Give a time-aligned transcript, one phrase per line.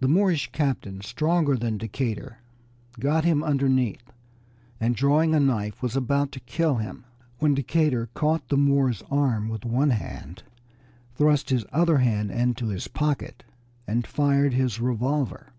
[0.00, 2.38] The Moorish captain, stronger than Decatur,
[2.98, 4.02] got him underneath,
[4.80, 7.04] and drawing a knife, was about to kill him,
[7.38, 10.42] when Decatur caught the Moor's arm with one hand,
[11.14, 13.44] thrust his other hand into his pocket,
[13.86, 15.52] and fired his revolver.